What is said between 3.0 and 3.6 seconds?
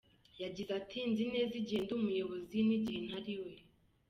ntari we.